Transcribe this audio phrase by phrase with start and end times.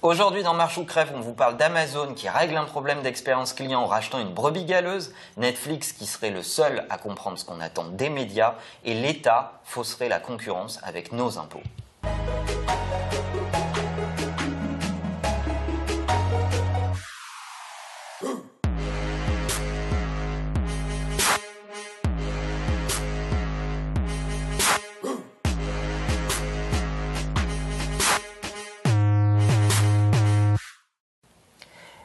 [0.00, 3.80] Aujourd'hui dans Marche ou Crève, on vous parle d'Amazon qui règle un problème d'expérience client
[3.80, 7.86] en rachetant une brebis galeuse, Netflix qui serait le seul à comprendre ce qu'on attend
[7.88, 11.64] des médias et l'État fausserait la concurrence avec nos impôts.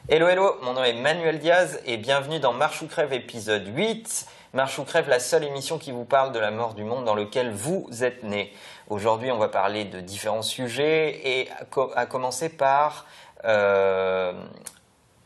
[0.06, 4.26] Hello hello, mon nom est Manuel Diaz et bienvenue dans Marche ou Crève épisode 8.
[4.52, 7.14] Marche ou Crève, la seule émission qui vous parle de la mort du monde dans
[7.14, 8.52] lequel vous êtes né.
[8.90, 11.48] Aujourd'hui, on va parler de différents sujets et
[11.94, 13.06] à, commencer par
[13.46, 14.34] euh,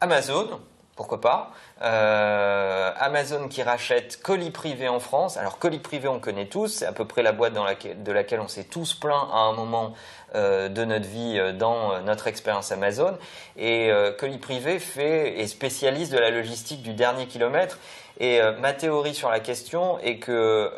[0.01, 0.61] Amazon,
[0.99, 1.53] pourquoi pas.
[1.81, 5.37] Euh, Amazon qui rachète colis privé en France.
[5.37, 8.49] Alors colis privé, on connaît tous, c'est à peu près la boîte de laquelle on
[8.49, 9.95] s'est tous plaint à un moment
[10.35, 13.17] euh, de notre vie euh, dans notre expérience Amazon.
[13.57, 17.79] Et colis privé fait est spécialiste de la logistique du dernier kilomètre.
[18.19, 20.71] Et ma théorie sur la question est que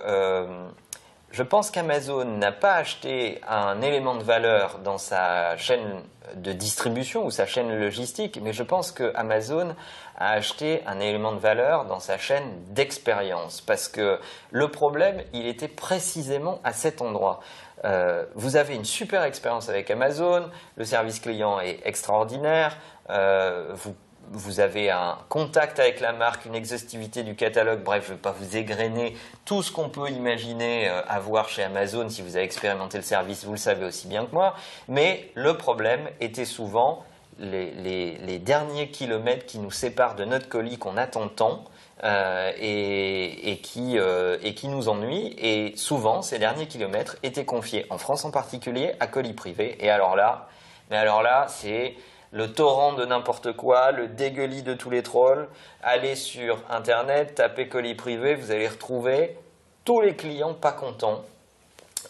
[1.30, 6.02] je pense qu'Amazon n'a pas acheté un élément de valeur dans sa chaîne
[6.34, 9.74] de distribution ou sa chaîne logistique, mais je pense que Amazon
[10.16, 13.60] a acheté un élément de valeur dans sa chaîne d'expérience.
[13.60, 14.18] Parce que
[14.50, 17.40] le problème, il était précisément à cet endroit.
[17.84, 22.76] Euh, vous avez une super expérience avec Amazon, le service client est extraordinaire,
[23.08, 23.94] euh, vous
[24.30, 28.22] vous avez un contact avec la marque, une exhaustivité du catalogue, bref, je ne vais
[28.22, 32.44] pas vous égrener tout ce qu'on peut imaginer euh, avoir chez Amazon si vous avez
[32.44, 34.54] expérimenté le service, vous le savez aussi bien que moi,
[34.88, 37.04] mais le problème était souvent
[37.40, 41.64] les, derniers kilomètres qui nous séparent de notre colis qu'on attend tant.
[42.02, 45.36] Euh, et, qui, euh, et qui nous ennuient.
[45.36, 49.76] Et souvent, ces derniers kilomètres étaient confiés, en France en particulier, à colis privés.
[49.80, 50.48] Et alors là,
[50.90, 51.94] mais alors là, c'est
[52.32, 55.48] le torrent de n'importe quoi, le dégueulis de tous les trolls.
[55.82, 59.36] Allez sur Internet, tapez colis privé, vous allez retrouver
[59.84, 61.24] tous les clients pas contents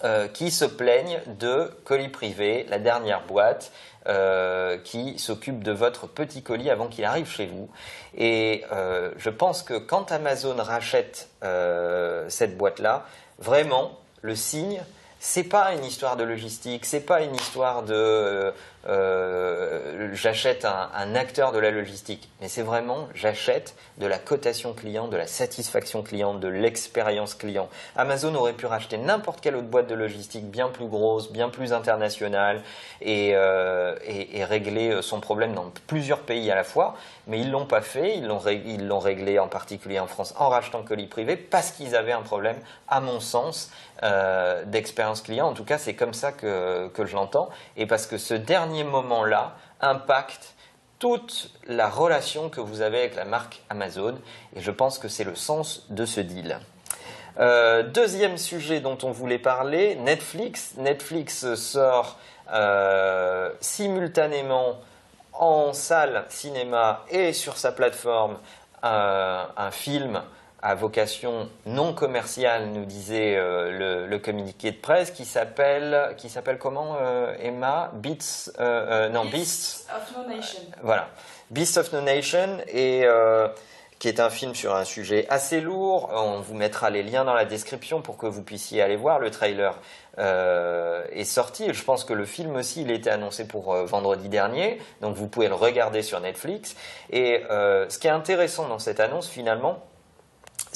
[0.05, 3.73] euh, qui se plaignent de colis privé, la dernière boîte,
[4.07, 7.69] euh, qui s'occupe de votre petit colis avant qu'il arrive chez vous.
[8.17, 11.29] Et euh, je pense que quand Amazon rachète
[12.29, 13.05] cette boîte-là,
[13.39, 14.83] vraiment, le signe,
[15.19, 18.55] c'est pas une histoire de logistique, c'est pas une histoire de
[18.89, 25.09] euh, j'achète un, acteur de la logistique, mais c'est vraiment j'achète de la cotation client,
[25.09, 27.69] de la satisfaction client, de l'expérience client.
[27.97, 31.73] Amazon aurait pu racheter n'importe quelle autre boîte de logistique bien plus grosse, bien plus
[31.75, 32.63] internationale
[33.03, 33.97] et, euh,
[34.45, 38.27] régler son problème dans plusieurs pays à la fois, mais ils l'ont pas fait, ils
[38.27, 42.57] l'ont réglé en particulier en France en rachetant colis privé parce qu'ils avaient un problème,
[42.89, 43.71] à mon sens,
[44.03, 45.47] euh, d'expérience client.
[45.47, 49.55] En tout cas, c'est comme ça que je l'entends et parce que ce dernier moment-là
[49.81, 50.55] impacte
[50.99, 54.19] toute la relation que vous avez avec la marque Amazon.
[54.55, 56.59] Et je pense que c'est le sens de ce deal.
[57.39, 60.75] Euh, deuxième sujet dont on voulait parler, Netflix.
[60.77, 62.19] Netflix sort
[62.53, 64.81] euh, simultanément
[65.33, 68.37] en salle cinéma et sur sa plateforme
[68.85, 70.23] euh, un film
[70.63, 76.59] à vocation non commerciale, nous disait euh, le, communiqué de presse, qui s'appelle qui s'appelle
[76.59, 77.91] comment euh, Emma?
[77.95, 80.61] Beats euh, non Beasts, of No Nation.
[80.83, 81.09] Voilà,
[81.51, 83.07] Beasts of No Nation et
[83.99, 86.11] qui est un film sur un sujet assez lourd.
[86.13, 89.19] On vous mettra les liens dans la description pour que vous puissiez aller voir.
[89.19, 89.79] Le trailer
[90.17, 91.73] est sorti.
[91.73, 94.79] Je pense que le film aussi, il était annoncé pour vendredi dernier.
[95.03, 96.77] Donc vous pouvez le regarder sur Netflix.
[97.11, 99.83] Et ce qui est intéressant dans cette annonce, finalement,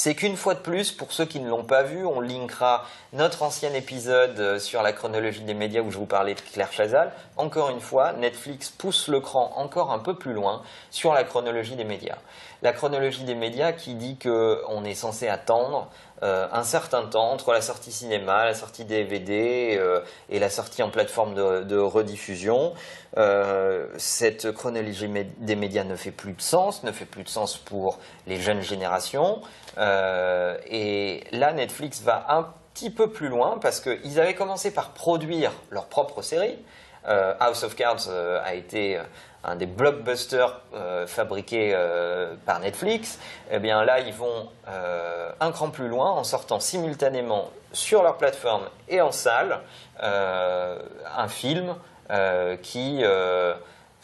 [0.04, 2.84] c'est qu'une fois de plus, pour ceux qui ne l'ont pas vu, on linkera
[3.14, 6.70] notre ancien épisode euh, sur la chronologie des médias où je vous parlais de Claire
[6.74, 7.10] Chazal.
[7.38, 10.60] Encore une fois, Netflix pousse le cran encore un peu plus loin
[10.90, 12.18] sur la chronologie des médias.
[12.64, 15.90] La chronologie des médias qui dit qu'on est censé attendre
[16.22, 20.82] euh, un certain temps entre la sortie cinéma, la sortie DVD euh, et la sortie
[20.82, 22.72] en plateforme de, rediffusion.
[23.98, 27.98] cette chronologie des médias ne fait plus de sens, ne fait plus de sens pour
[28.26, 29.42] les jeunes générations.
[29.78, 35.52] et là, Netflix va un petit peu plus loin parce qu'ils avaient commencé par produire
[35.70, 36.58] leur propre série.
[37.06, 39.02] Euh, House of Cards euh, a été euh,
[39.44, 40.58] un des blockbusters
[41.06, 41.76] fabriqués
[42.46, 43.18] par Netflix.
[43.50, 44.48] Et eh bien là, ils vont
[45.38, 49.60] un cran plus loin en sortant simultanément sur leur plateforme et en salle
[50.00, 51.74] un film
[52.62, 53.04] qui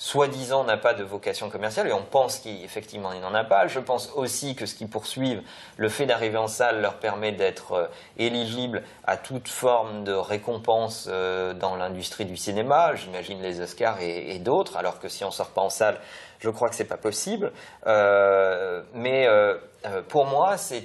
[0.00, 3.67] soi-disant n'a pas de vocation commerciale, et on pense qu'effectivement il n'en a pas.
[3.67, 5.43] Je pense aussi que ce qu'ils poursuivent,
[5.76, 7.87] le fait d'arriver en salle leur permet d'être euh,
[8.17, 14.35] éligibles à toute forme de récompense euh, dans l'industrie du cinéma, j'imagine les Oscars et,
[14.35, 15.99] et d'autres, alors que si on sort pas en salle,
[16.41, 17.53] je crois que c'est pas possible.
[17.87, 19.55] Euh, mais euh,
[19.87, 20.83] euh, pour moi, c'est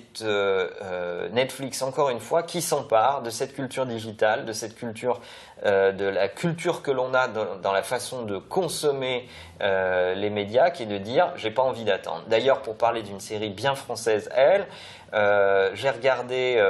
[1.31, 5.22] Netflix, encore une fois, qui s'empare de cette culture digitale, de cette culture,
[5.63, 9.28] de la culture que l'on a dans, la façon de consommer
[9.60, 12.24] les médias, qui est de dire j'ai pas envie d'attendre.
[12.28, 14.68] D'ailleurs, pour parler d'une série bien française, elle,
[15.74, 16.63] j'ai regardé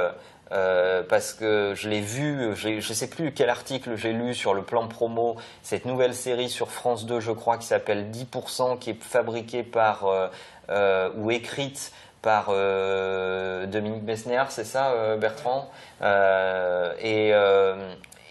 [0.52, 4.54] euh, parce que je l'ai vu, je ne sais plus quel article j'ai lu sur
[4.54, 8.90] le plan promo, cette nouvelle série sur France 2, je crois, qui s'appelle 10%, qui
[8.90, 10.28] est fabriquée par, euh,
[10.70, 15.70] euh, ou écrite par Dominique Bessner, c'est ça, Bertrand?
[16.02, 17.32] Et,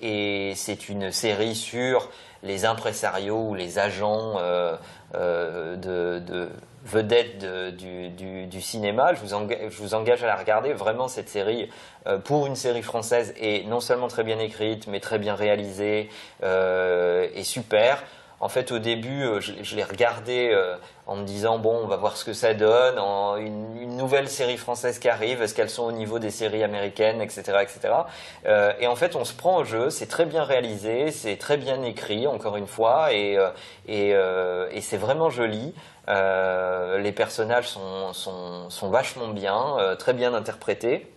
[0.02, 2.10] et c'est une série sur
[2.46, 4.40] les impresarios ou les agents
[5.14, 6.50] de, de
[6.86, 7.44] vedette
[7.76, 9.14] du, cinéma.
[9.14, 10.74] Je vous, engage, à la regarder.
[10.74, 11.70] Vraiment, cette série,
[12.08, 16.10] euh, pour une série française, est non seulement très bien écrite, mais très bien réalisée
[16.44, 18.04] euh, et super.
[18.42, 20.76] En fait, au début, euh, je, l'ai regardé euh,
[21.08, 23.00] en me disant bon, on va voir ce que ça donne.
[23.00, 27.22] En, une, nouvelle série française qui arrive, est-ce qu'elles sont au niveau des séries américaines,
[27.22, 27.94] etc., etc.
[28.46, 29.90] Euh, et en fait, on se prend au jeu.
[29.90, 33.38] C'est très bien réalisé, c'est très bien écrit, encore une fois, et,
[33.88, 35.74] c'est vraiment joli.
[36.08, 38.12] Les personnages sont,
[38.70, 41.10] sont, vachement bien, très bien interprétés.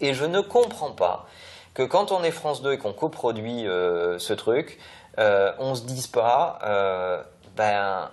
[0.00, 1.26] Et je ne comprends pas
[1.74, 4.78] que quand on est France 2 et qu'on coproduit ce truc,
[5.20, 6.58] on se dise pas,
[7.56, 8.10] ben,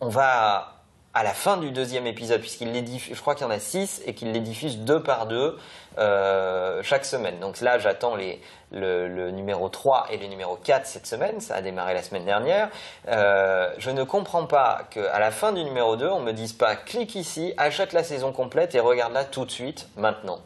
[0.00, 0.76] on va
[1.16, 3.58] à la fin du deuxième épisode, puisqu'il les diffuse, je crois qu'il y en a
[3.58, 5.56] six, et qu'il les diffuse deux par deux
[5.96, 7.40] euh, chaque semaine.
[7.40, 11.62] Donc là, j'attends le, le, numéro 3 et le numéro 4 cette semaine, ça a
[11.62, 12.68] démarré la semaine dernière.
[13.08, 16.76] Euh, je ne comprends pas qu'à la fin du numéro 2, on me dise pas,
[16.76, 20.40] clique ici, achète la saison complète et regarde-la tout de suite, maintenant.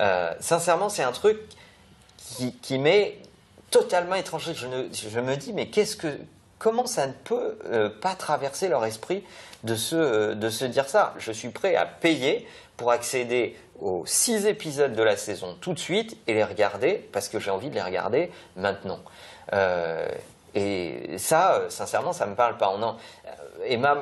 [0.00, 1.38] Euh, sincèrement, c'est un truc
[2.16, 2.80] qui, qui
[3.70, 4.54] totalement étranger.
[4.54, 5.70] Je, me dis, mais
[6.58, 7.58] comment ça ne peut
[8.00, 9.24] pas traverser leur esprit
[9.64, 11.14] de se, euh, de se dire ça?
[11.18, 15.78] Je suis prêt à payer pour accéder aux six épisodes de la saison tout de
[15.78, 19.00] suite et les regarder parce que j'ai envie de les regarder maintenant.
[19.52, 20.08] Euh,
[20.54, 22.74] et ça, euh, sincèrement, ça me parle pas.
[23.64, 23.96] Emma,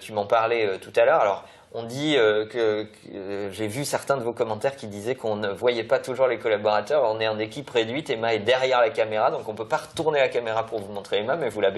[0.00, 1.20] tu m'en parlais tout à l'heure.
[1.20, 1.44] Alors,
[1.78, 5.48] on dit euh, que, euh, j'ai vu certains de vos commentaires qui disaient qu'on ne
[5.48, 7.04] voyait pas toujours les collaborateurs.
[7.04, 8.10] On est en équipe réduite.
[8.10, 10.92] Emma est derrière la caméra, donc on ne peut pas retourner la caméra pour vous
[10.92, 11.70] montrer Emma, mais vous la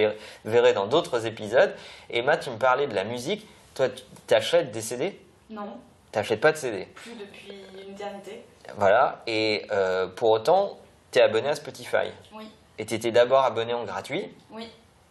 [0.44, 1.75] verrez dans d'autres épisodes.
[2.08, 3.47] Emma, tu me parlais de la musique.
[3.75, 3.88] Toi,
[4.26, 5.20] tu achètes des CD
[5.50, 5.79] Non.
[6.12, 8.44] Tu n'achètes pas de CD Plus depuis une éternité.
[8.76, 9.23] Voilà.
[9.26, 10.79] Et euh, pour autant,
[11.12, 12.11] tu es abonné à Spotify?
[12.35, 12.49] Oui.
[12.79, 14.32] Et tu étais d'abord abonné en gratuit?
[14.50, 14.69] Oui.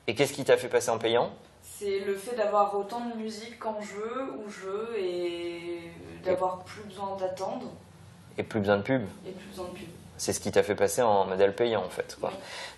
[0.07, 1.31] Et qu'est-ce qui t'a fait passer en payant?
[1.79, 5.79] C'est le fait d'avoir autant de musique quand je veux, où je veux, et
[6.25, 7.67] d'avoir plus besoin d'attendre.
[8.37, 9.03] Et plus besoin de pub.
[9.25, 9.87] Et plus besoin de pub.
[10.17, 12.17] C'est ce qui t'a fait passer en modèle payant en fait.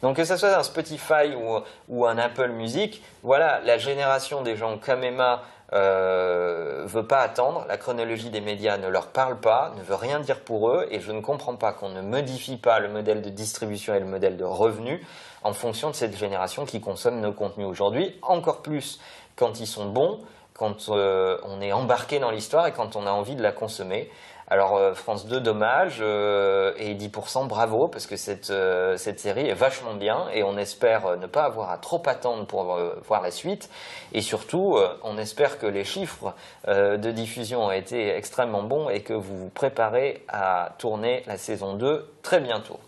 [0.04, 1.60] Donc que ce soit un Spotify ou,
[1.90, 5.42] ou, un Apple Music, voilà, la génération des gens comme Emma
[5.74, 10.20] euh, veut pas attendre, la chronologie des médias ne leur parle pas, ne veut rien
[10.20, 13.30] dire pour eux, et je ne comprends pas qu'on ne modifie pas le modèle de
[13.30, 15.06] distribution et le modèle de revenu
[15.44, 19.00] en fonction de cette génération qui consomme nos contenus aujourd'hui, encore plus
[19.36, 20.20] quand ils sont bons,
[20.54, 24.12] quand euh, on est embarqué dans l'histoire et quand on a envie de la consommer.
[24.52, 28.52] Alors euh, France 2, dommage, euh, et 10%, bravo, parce que cette,
[28.98, 32.78] cette série est vachement bien, et on espère ne pas avoir à trop attendre pour
[33.08, 33.70] voir la suite,
[34.12, 36.34] et surtout, on espère que les chiffres
[36.68, 41.76] de diffusion ont été extrêmement bons et que vous vous préparez à tourner la saison
[41.76, 42.80] 2 très bientôt.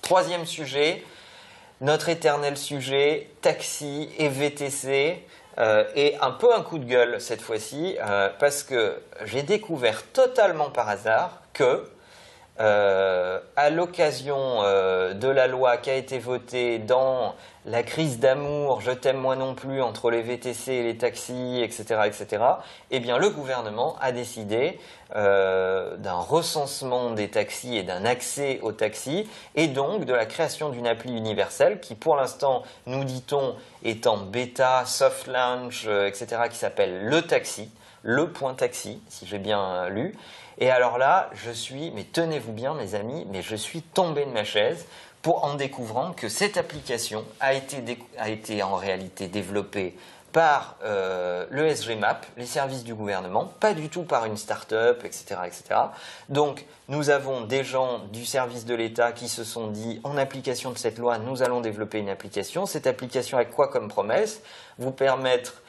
[0.00, 1.04] Troisième sujet,
[1.82, 5.20] notre éternel sujet, taxi et VTC.
[5.58, 10.02] Euh, et un peu un coup de gueule cette fois-ci, euh, parce que j'ai découvert
[10.12, 11.84] totalement par hasard que,
[12.62, 18.90] euh, à l'occasion de la loi qui a été votée dans la crise d'amour, je
[18.90, 22.42] t'aime moi non plus, entre les VTC et les taxis, etc., etc.,
[22.90, 24.80] eh le gouvernement a décidé
[25.14, 30.70] euh, d'un recensement des taxis et d'un accès aux taxis, et donc de la création
[30.70, 33.54] d'une appli universelle qui, pour l'instant, nous dit-on,
[33.84, 37.70] est en bêta, soft launch, euh, etc., qui s'appelle le taxi,
[38.02, 40.14] le point taxi, si j'ai bien euh, lu.
[40.58, 44.30] Et alors là, je suis, mais tenez-vous bien, mes amis, mais je suis tombé de
[44.30, 44.86] ma chaise
[45.22, 49.96] pour en découvrant que cette application a été, a été en réalité développée
[50.32, 55.36] par euh, le SGMAP, les services du gouvernement, pas du tout par une start-up, etc.,
[55.46, 55.80] etc.
[56.30, 60.70] Donc, nous avons des gens du service de l'État qui se sont dit, en application
[60.70, 62.64] de cette loi, nous allons développer une application.
[62.66, 64.42] Cette application a quoi comme promesse?
[64.78, 65.62] Vous permettre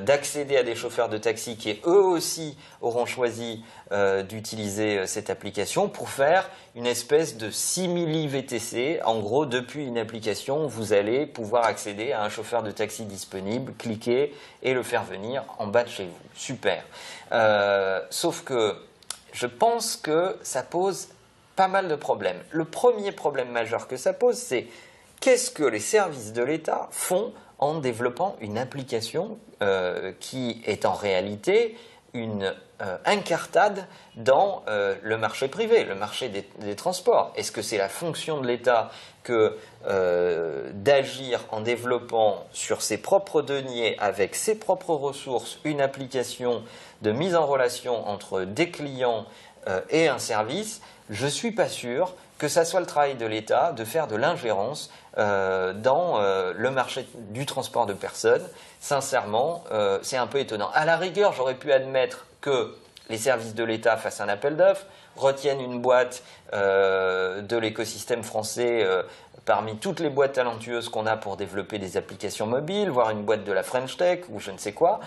[0.00, 3.62] d'accéder à des chauffeurs de taxi qui eux aussi auront choisi
[3.92, 9.00] euh, d'utiliser euh, cette application pour faire une espèce de simili VTC.
[9.04, 13.72] En gros, depuis une application, vous allez pouvoir accéder à un chauffeur de taxi disponible,
[13.78, 16.28] cliquer et le faire venir en bas de chez vous.
[16.34, 16.84] Super.
[18.10, 18.76] sauf que
[19.32, 21.08] je pense que ça pose
[21.56, 22.40] pas mal de problèmes.
[22.50, 24.66] Le premier problème majeur que ça pose, c'est
[25.20, 30.94] qu'est-ce que les services de l'État font en développant une application euh, qui est en
[30.94, 31.76] réalité
[32.12, 32.52] une
[32.82, 33.86] euh, incartade
[34.16, 37.32] dans euh, le marché privé, le marché des, transports.
[37.36, 38.90] Est-ce que c'est la fonction de l'État
[40.74, 46.64] d'agir en développant sur ses propres deniers, avec ses propres ressources, une application
[47.02, 49.24] de mise en relation entre des clients
[49.90, 50.80] et un service?
[51.10, 54.16] Je ne suis pas sûr que ça soit le travail de l'État de faire de
[54.16, 58.42] l'ingérence euh, dans euh, le marché du transport de personnes.
[58.80, 60.70] Sincèrement, euh, c'est un peu étonnant.
[60.72, 62.74] À la rigueur, j'aurais pu admettre que
[63.10, 68.86] les services de l'État fassent un appel d'offres, retiennent une boîte de l'écosystème français
[69.44, 73.44] parmi toutes les boîtes talentueuses qu'on a pour développer des applications mobiles, voire une boîte
[73.44, 75.00] de la French Tech ou je ne sais quoi.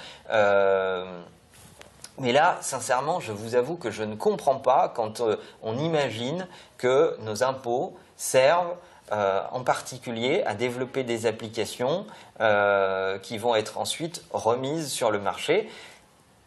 [2.20, 6.48] Mais là, sincèrement, je vous avoue que je ne comprends pas quand euh, on imagine
[6.77, 8.75] que nos impôts servent
[9.12, 12.05] euh, en particulier à développer des applications
[12.39, 15.70] euh, qui vont être ensuite remises sur le marché.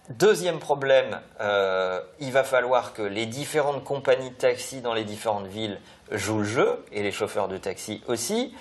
[0.08, 1.20] Deuxième problème,
[2.20, 5.80] il va falloir que les différentes compagnies de taxi dans les différentes villes
[6.12, 8.54] jouent le jeu, et les chauffeurs de taxi aussi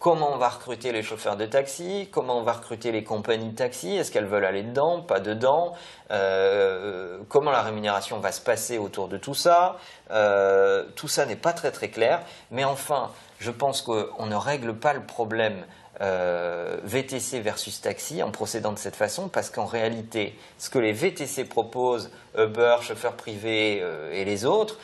[0.00, 3.54] comment on va recruter les chauffeurs de taxi, comment on va recruter les compagnies de
[3.54, 5.74] taxi, est-ce qu'elles veulent aller dedans, pas dedans,
[6.10, 9.76] euh, comment la rémunération va se passer autour de tout ça?
[10.10, 14.74] Euh, tout ça n'est pas très très clair, mais enfin, je pense qu'on ne règle
[14.74, 15.66] pas le problème
[16.00, 20.92] euh, VTC versus taxi en procédant de cette façon, parce qu'en réalité, ce que les
[20.92, 24.78] VTC proposent, Uber, chauffeurs privés et les autres,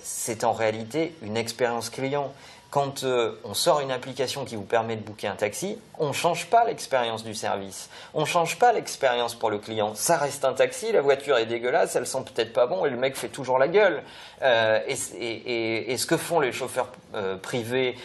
[0.00, 2.32] c'est en réalité une expérience client
[2.70, 6.12] quand euh, on sort une application qui vous permet de booker un taxi, on ne
[6.12, 7.88] change pas l'expérience du service.
[8.12, 9.94] On ne change pas l'expérience pour le client.
[9.94, 12.96] Ça reste un taxi, la voiture est dégueulasse, elle sent peut-être pas bon et le
[12.96, 14.02] mec fait toujours la gueule.
[14.42, 17.96] Euh, et, ce que font les chauffeurs euh, privés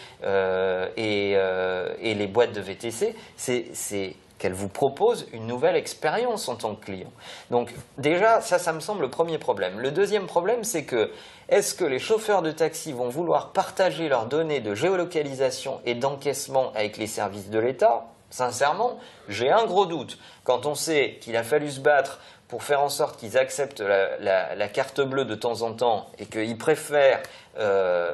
[0.96, 6.86] et, les boîtes de VTC, c'est qu'elles vous proposent une nouvelle expérience en tant que
[6.86, 7.12] client.
[7.52, 9.78] Donc déjà, ça, ça me semble le premier problème.
[9.78, 11.12] Le deuxième problème, c'est que
[11.48, 16.72] est-ce que les chauffeurs de taxi vont vouloir partager leurs données de géolocalisation et d'encaissement
[16.74, 18.06] avec les services de l'État?
[18.30, 20.18] Sincèrement, j'ai un gros doute.
[20.42, 22.18] Quand on sait qu'il a fallu se battre
[22.48, 26.58] pour faire en sorte qu'ils acceptent la, carte bleue de temps en temps et qu'ils
[26.58, 27.22] préfèrent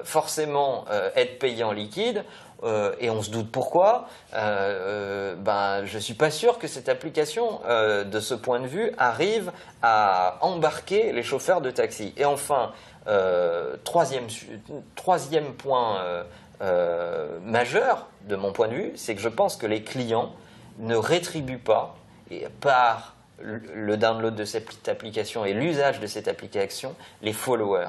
[0.05, 2.25] forcément euh, être payés en liquide,
[2.65, 7.61] euh, et on se doute pourquoi, ben, je ne suis pas sûr que cette application,
[7.69, 9.53] de ce point de vue, arrive
[9.83, 12.13] à embarquer les chauffeurs de taxi.
[12.17, 12.73] Et enfin,
[13.09, 14.27] euh, troisième,
[15.55, 16.25] point euh,
[16.61, 20.33] euh, majeur de mon point de vue, c'est que je pense que les clients
[20.79, 21.95] ne rétribuent pas,
[22.61, 27.89] par le download de cette application et l'usage de cette application, les followers.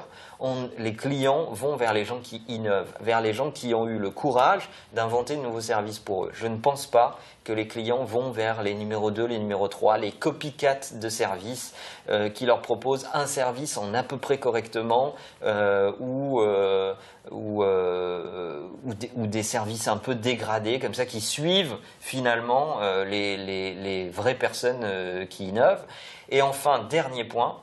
[0.78, 4.10] Les clients vont vers les gens qui innovent, vers les gens qui ont eu le
[4.10, 6.30] courage d'inventer de nouveaux services pour eux.
[6.32, 9.98] Je ne pense pas que les clients vont vers les numéros 2, les numéros 3,
[9.98, 11.74] les copycats de services
[12.08, 16.94] euh, qui leur proposent un service en à peu près correctement euh, ou, euh,
[17.30, 17.64] ou,
[19.26, 25.84] des, services un peu dégradés comme ça qui suivent finalement les, vraies personnes qui innovent.
[26.30, 27.56] Et enfin, dernier point,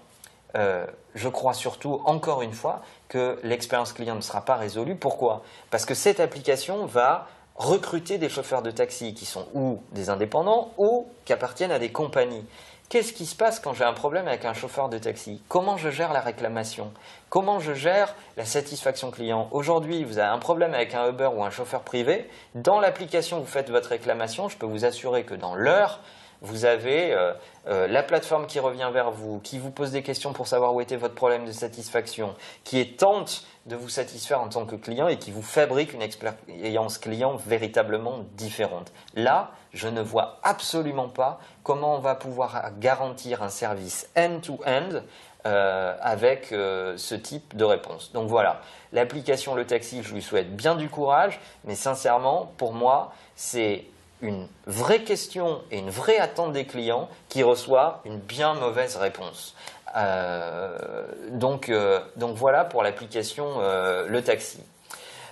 [0.55, 4.95] je crois surtout, encore une fois, que l'expérience client ne sera pas résolue.
[4.95, 5.43] Pourquoi?
[5.71, 10.71] Parce que cette application va recruter des chauffeurs de taxi qui sont ou des indépendants
[10.77, 12.45] ou qui appartiennent à des compagnies.
[12.89, 15.41] Qu'est-ce qui se passe quand j'ai un problème avec un chauffeur de taxi?
[15.49, 16.93] Comment je gère la réclamation?
[17.29, 19.49] Comment je gère la satisfaction client?
[19.51, 22.29] Aujourd'hui, vous avez un problème avec un Uber ou un chauffeur privé.
[22.55, 24.47] Dans l'application, vous faites votre réclamation.
[24.47, 25.99] Je peux vous assurer que dans l'heure,
[26.41, 27.33] vous avez euh,
[27.67, 30.81] euh, la plateforme qui revient vers vous, qui vous pose des questions pour savoir où
[30.81, 35.07] était votre problème de satisfaction, qui est tente de vous satisfaire en tant que client
[35.07, 38.93] et qui vous fabrique une expérience client véritablement différente.
[39.15, 45.01] Là, je ne vois absolument pas comment on va pouvoir garantir un service end-to-end
[45.45, 48.13] euh, avec ce type de réponse.
[48.13, 48.61] Donc voilà,
[48.93, 53.85] l'application Le Taxi, je lui souhaite bien du courage, mais sincèrement, pour moi, c'est
[54.21, 59.55] une vraie question et une vraie attente des clients qui reçoit une bien mauvaise réponse.
[59.95, 64.59] Euh, donc, euh, donc voilà pour l'application euh, Le Taxi.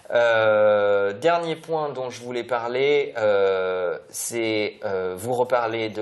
[0.10, 3.14] dernier point dont je voulais parler,
[4.10, 4.80] c'est
[5.16, 6.02] vous reparler de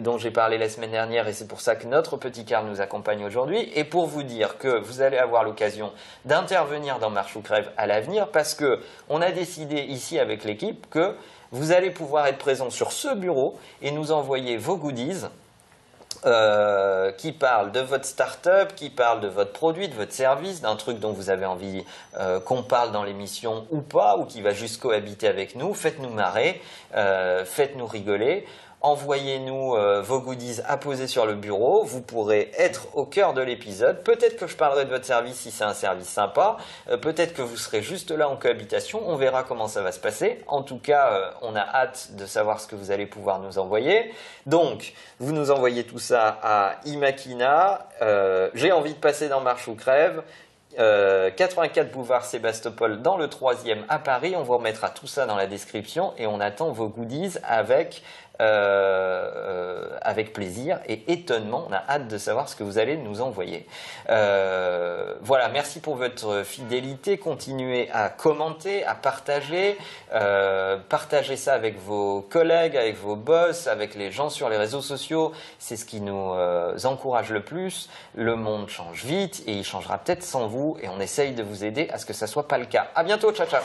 [0.00, 2.80] dont j'ai parlé la semaine dernière et c'est pour ça que notre petit car nous
[2.80, 5.92] accompagne aujourd'hui et pour vous dire que vous allez avoir l'occasion
[6.24, 10.88] d'intervenir dans Marche ou Crève à l'avenir parce que on a décidé ici avec l'équipe
[10.90, 11.14] que
[11.52, 15.24] vous allez pouvoir être présent sur ce bureau et nous envoyer vos goodies
[16.26, 20.76] euh, qui parlent de votre start-up, qui parlent de votre produit, de votre service, d'un
[20.76, 21.82] truc dont vous avez envie
[22.18, 25.72] euh, qu'on parle dans l'émission ou pas, ou qui va juste cohabiter avec nous.
[25.72, 26.60] Faites-nous marrer,
[26.94, 28.46] euh, faites-nous rigoler.
[28.82, 31.84] Envoyez-nous euh, vos goodies à poser sur le bureau.
[31.84, 34.02] Vous pourrez être au cœur de l'épisode.
[34.02, 36.56] Peut-être que je parlerai de votre service si c'est un service sympa.
[36.88, 39.02] Euh, peut-être que vous serez juste là en cohabitation.
[39.06, 40.42] On verra comment ça va se passer.
[40.46, 43.58] En tout cas, euh, on a hâte de savoir ce que vous allez pouvoir nous
[43.58, 44.12] envoyer.
[44.46, 47.86] Donc, vous nous envoyez tout ça à Imakina.
[48.54, 50.22] J'ai envie de passer dans Marche ou Crève.
[50.76, 54.34] 84 boulevard Sébastopol dans le troisième à Paris.
[54.36, 58.02] On vous remettra tout ça dans la description et on attend vos goodies avec
[58.40, 61.66] euh, euh, avec plaisir et étonnement.
[61.68, 63.66] On a hâte de savoir ce que vous allez nous envoyer.
[64.08, 67.18] Euh, voilà, merci pour votre fidélité.
[67.18, 69.76] Continuez à commenter, à partager.
[70.88, 75.32] partagez ça avec vos collègues, avec vos boss, avec les gens sur les réseaux sociaux.
[75.58, 76.34] C'est ce qui nous
[76.84, 77.90] encourage le plus.
[78.14, 81.62] Le monde change vite et il changera peut-être sans vous et on essaye de vous
[81.64, 82.88] aider à ce que ça soit pas le cas.
[82.94, 83.62] À bientôt, ciao ciao.